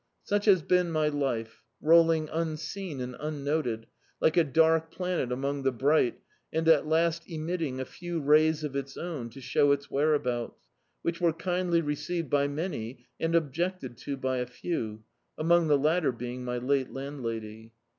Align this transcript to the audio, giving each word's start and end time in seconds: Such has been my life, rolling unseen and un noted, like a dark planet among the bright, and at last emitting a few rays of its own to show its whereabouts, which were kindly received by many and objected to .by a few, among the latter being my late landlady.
Such 0.23 0.45
has 0.45 0.63
been 0.63 0.89
my 0.91 1.09
life, 1.09 1.63
rolling 1.79 2.27
unseen 2.33 3.01
and 3.01 3.15
un 3.19 3.43
noted, 3.43 3.85
like 4.19 4.35
a 4.35 4.43
dark 4.43 4.89
planet 4.89 5.31
among 5.31 5.61
the 5.61 5.71
bright, 5.71 6.19
and 6.51 6.67
at 6.67 6.87
last 6.87 7.21
emitting 7.29 7.79
a 7.79 7.85
few 7.85 8.19
rays 8.19 8.63
of 8.63 8.75
its 8.75 8.97
own 8.97 9.29
to 9.29 9.39
show 9.39 9.71
its 9.71 9.91
whereabouts, 9.91 10.59
which 11.03 11.21
were 11.21 11.31
kindly 11.33 11.81
received 11.81 12.31
by 12.31 12.47
many 12.47 13.05
and 13.19 13.35
objected 13.35 13.95
to 13.97 14.17
.by 14.17 14.37
a 14.37 14.47
few, 14.47 15.03
among 15.37 15.67
the 15.67 15.77
latter 15.77 16.11
being 16.11 16.43
my 16.43 16.57
late 16.57 16.91
landlady. 16.91 17.71